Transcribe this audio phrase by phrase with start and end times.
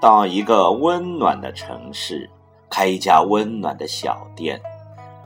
[0.00, 2.28] 到一个温暖的城市，
[2.68, 4.60] 开一家温暖的小店，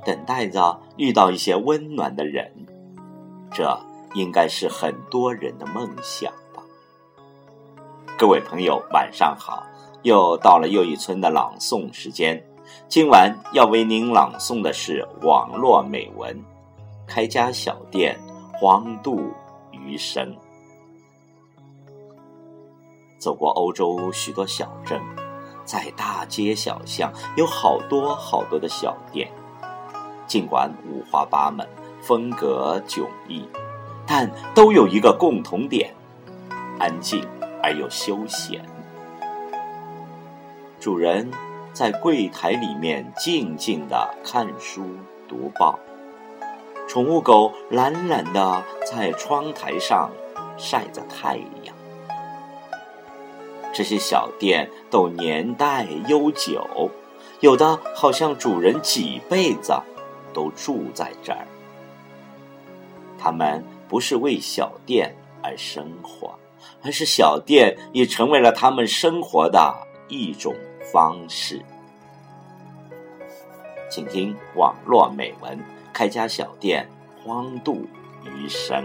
[0.04, 2.50] 等待着遇到一些温暖的人。
[3.52, 3.78] 这
[4.14, 6.62] 应该是很多人的梦想吧。
[8.16, 9.64] 各位朋友，晚上好！
[10.02, 12.42] 又到了又一村的朗诵时间。
[12.88, 16.34] 今晚要为您朗诵的是网络美文
[17.06, 18.16] 《开家小店》，
[18.58, 19.20] 荒度
[19.72, 20.34] 余生。
[23.20, 24.98] 走过欧洲许多小镇，
[25.64, 29.30] 在大街小巷有好多好多的小店，
[30.26, 31.68] 尽管五花八门、
[32.00, 33.46] 风格迥异，
[34.06, 35.94] 但都有一个共同点：
[36.78, 37.22] 安静
[37.62, 38.64] 而又休闲。
[40.80, 41.30] 主人
[41.74, 44.82] 在柜台里面静静的看书
[45.28, 45.78] 读报，
[46.88, 50.10] 宠物狗懒懒的在窗台上
[50.56, 51.79] 晒着太阳。
[53.72, 56.90] 这些小店都年代悠久，
[57.40, 59.72] 有的好像主人几辈子
[60.34, 61.46] 都住在这儿。
[63.18, 66.38] 他们不是为小店而生活，
[66.82, 69.74] 而是小店也成为了他们生活的
[70.08, 70.54] 一种
[70.92, 71.62] 方式。
[73.90, 75.58] 请听网络美文：
[75.92, 76.88] 开家小店，
[77.22, 77.86] 荒度
[78.24, 78.84] 余生。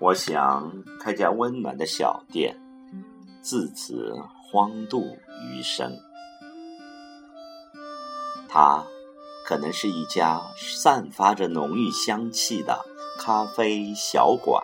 [0.00, 2.56] 我想开家温暖的小店，
[3.42, 4.14] 自此
[4.50, 5.16] 荒度
[5.50, 5.98] 余生。
[8.48, 8.84] 它
[9.44, 12.78] 可能是一家散发着浓郁香气的
[13.18, 14.62] 咖啡小馆，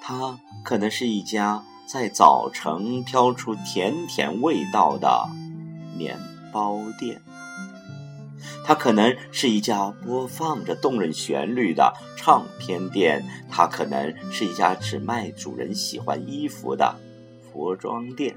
[0.00, 5.28] 它可能是一家在早晨飘出甜甜味道的
[5.94, 6.18] 面
[6.52, 7.20] 包店。
[8.64, 16.96] 它可能是一家播放着动人旋律的唱片店，它可能是一家只卖主人喜欢衣服的
[17.52, 18.36] 服装店，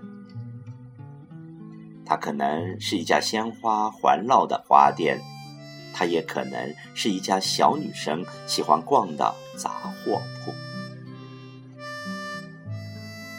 [2.05, 5.19] 它可能是一家鲜花环绕的花店，
[5.93, 10.51] 它也可能是一家小女生喜欢逛的杂货铺。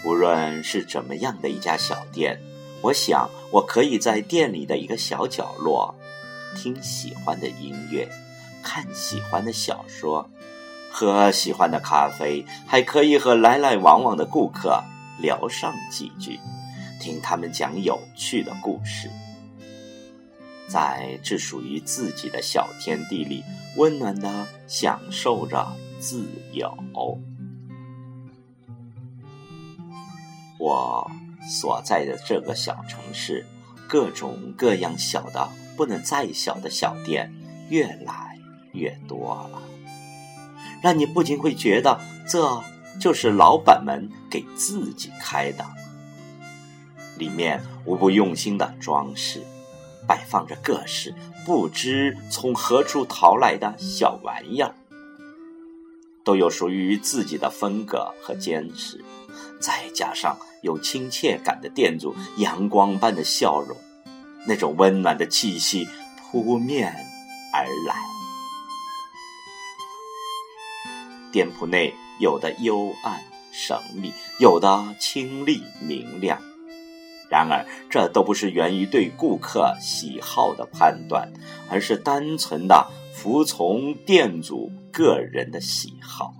[0.06, 2.38] 无论是怎么样的一家小店，
[2.82, 5.94] 我想我可以在店里的一个小角落。
[6.54, 8.08] 听喜欢的音乐，
[8.62, 10.28] 看喜欢的小说，
[10.90, 14.82] 喝喜欢的咖啡，还可以和来来往往的顾客
[15.18, 16.38] 聊上几句，
[17.00, 19.10] 听他们讲有趣的故事，
[20.68, 23.42] 在这属于自己的小天地里，
[23.76, 25.66] 温暖的享受着
[25.98, 26.72] 自由。
[30.58, 31.10] 我
[31.46, 33.44] 所在的这个小城市，
[33.94, 35.48] 各种各样小的。
[35.76, 37.34] 不能再小的小店
[37.68, 38.38] 越来
[38.74, 39.60] 越多了，
[40.80, 42.62] 让你不仅会觉得这
[43.00, 45.66] 就是老板们给自己开的。
[47.18, 49.42] 里面无不用心的装饰，
[50.06, 51.12] 摆放着各式
[51.44, 54.76] 不知从何处淘来的小玩意儿，
[56.22, 59.04] 都有属于自己的风格和坚持，
[59.60, 63.76] 再加上有亲切感的店主阳光般的笑容。
[64.46, 65.86] 那种温暖的气息
[66.18, 66.92] 扑面
[67.54, 67.94] 而来，
[71.32, 73.22] 店铺内有的幽暗
[73.52, 76.38] 神秘，有的清丽明亮。
[77.30, 81.32] 然而，这都不是源于对顾客喜好的判断，
[81.70, 86.34] 而是单纯的服从店主个人的喜好。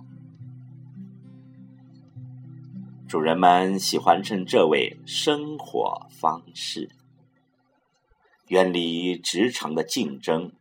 [3.07, 6.89] 主人们喜欢称这位生活方式。
[8.47, 10.51] 远离职场的竞争，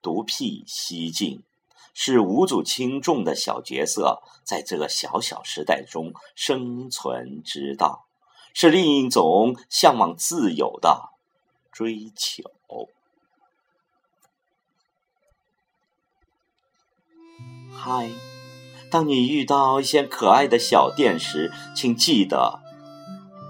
[0.00, 1.42] 独辟蹊径，
[1.92, 8.06] 是无足轻重的小角色在这个小小时代中生存之道，
[8.54, 11.10] 是另一种向往自由的
[11.72, 12.44] 追求。
[17.72, 18.10] 嗨，
[18.90, 22.60] 当你遇到一些可爱的小店时，请记得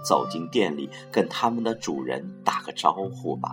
[0.05, 3.53] 走进店里，跟他们的主人打个招呼吧。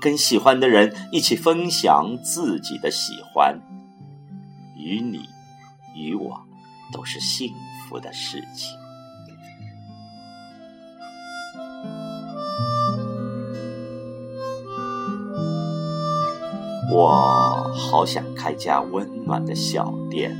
[0.00, 3.60] 跟喜欢的人一起分享自己的喜欢，
[4.76, 5.28] 与你
[5.94, 6.40] 与我
[6.92, 7.52] 都是幸
[7.88, 8.76] 福的事情。
[16.92, 20.36] 我好想开家温暖的小店，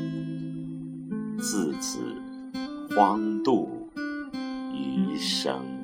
[1.41, 1.99] 自此
[2.95, 3.89] 荒度
[4.75, 5.80] 余生。